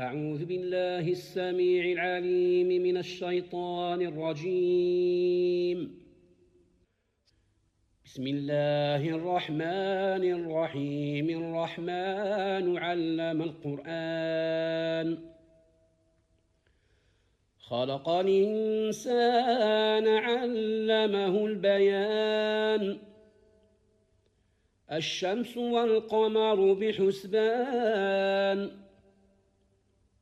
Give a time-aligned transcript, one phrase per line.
[0.00, 6.00] أعوذ بالله السميع العليم من الشيطان الرجيم.
[8.04, 11.28] بسم الله الرحمن الرحيم.
[11.28, 15.18] الرحمن علم القرآن.
[17.58, 22.98] خلق الإنسان علمه البيان.
[24.92, 28.70] الشمس والقمر بحسبان.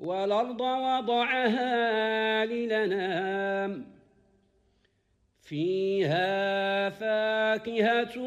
[0.00, 3.86] والأرض وضعها للنام
[5.42, 8.18] فيها فاكهة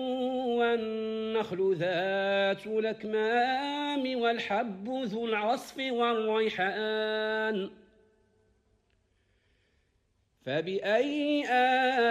[0.57, 7.69] والنخل ذات الأكمام والحب ذو العصف والريحان.
[10.45, 12.03] فبأي آلاء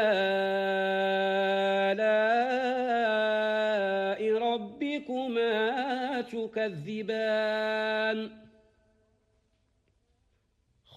[4.39, 7.63] ربكما تكذبان؟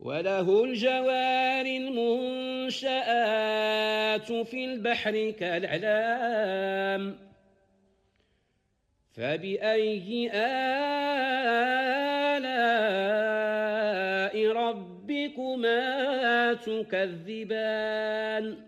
[0.00, 3.02] وله الجوار المنشآت
[4.32, 7.18] في البحر كالأعلام.
[9.16, 10.88] فبأي آلاء
[14.52, 18.67] ربكما تكذبان؟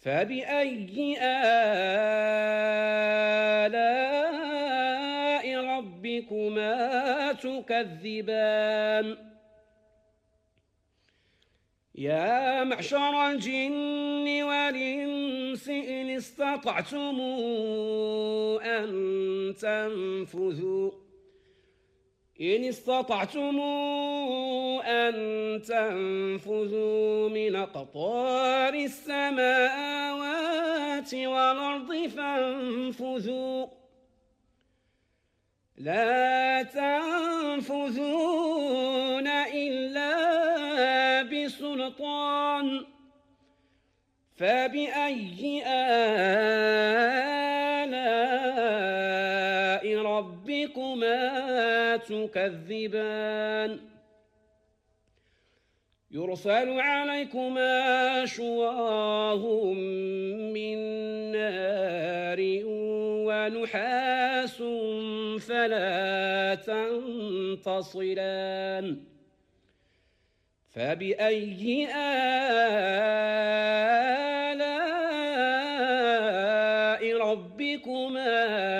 [0.00, 1.96] فبأي آلاء
[5.64, 9.16] ربكما تكذبان؟
[11.94, 17.20] يا معشر الجن والإنس إن استطعتم
[18.62, 18.90] أن
[19.60, 20.99] تنفذوا
[22.40, 23.60] إن استطعتم
[24.80, 25.12] أن
[25.62, 29.94] تنفذوا من أقطار السماوات
[31.14, 33.66] والأرض فانفذوا.
[35.76, 38.20] لا تنفذون
[41.48, 42.84] سلطان
[44.36, 47.29] فبأي آلاء
[50.20, 53.80] ربكما تكذبان.
[56.10, 59.72] يرسل عليكما شواه
[60.52, 60.78] من
[61.32, 62.40] نار
[63.26, 64.62] ونحاس
[65.40, 66.54] فلا
[67.64, 68.86] تنتصران.
[70.70, 72.40] فبأي آلاء
[77.16, 78.79] ربكما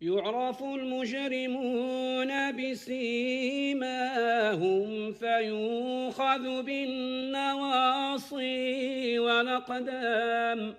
[0.00, 4.02] يعرف المجرمون بسيماهم
[5.12, 8.38] فيوخذ بالنواصي
[9.18, 10.74] والأقدام.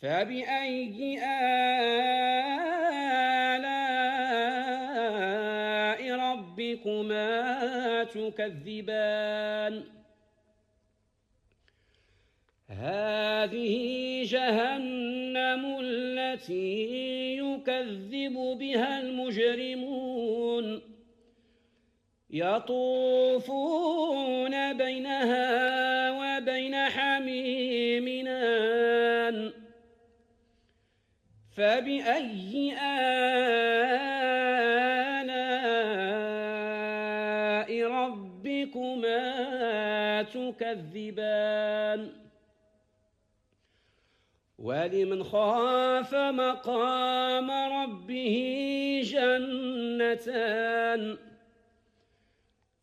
[0.00, 1.64] فبأي آلاء
[6.16, 9.84] ربكما تكذبان؟
[12.80, 20.82] هذه جهنم التي يكذب بها المجرمون
[22.30, 23.74] يطوفون
[24.72, 29.52] بينها وبين حميم آن
[31.56, 33.94] فبأي آلاء
[37.86, 39.22] ربكما
[40.22, 42.23] تكذبان؟
[44.64, 48.36] ولمن خاف مقام ربه
[49.04, 50.36] جنتان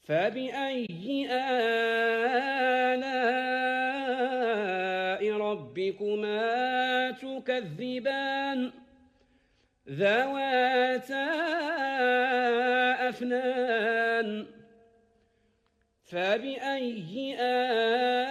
[0.02, 1.72] فبأي آلاء
[5.38, 8.72] ربكما تكذبان
[9.90, 11.30] ذواتا
[13.10, 14.46] أفنان
[16.04, 18.31] فبأي آلاء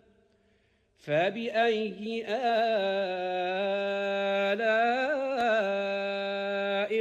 [1.01, 2.51] فبأي آلاء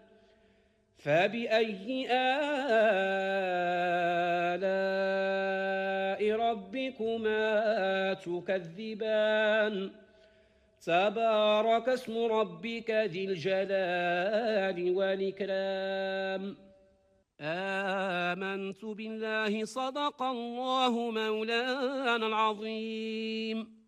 [1.03, 2.61] فبأي آلاء
[6.35, 9.91] ربكما تكذبان؟
[10.85, 16.57] تبارك اسم ربك ذي الجلال والإكرام.
[17.41, 23.80] آمنت بالله صدق الله مولانا العظيم.